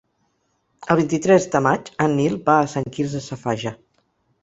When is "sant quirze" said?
2.75-3.25